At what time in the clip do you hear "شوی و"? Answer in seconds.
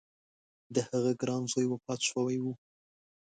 2.09-2.45